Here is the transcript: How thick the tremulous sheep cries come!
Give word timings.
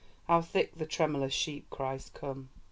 How 0.27 0.41
thick 0.41 0.75
the 0.79 0.87
tremulous 0.87 1.31
sheep 1.31 1.69
cries 1.69 2.09
come! 2.15 2.49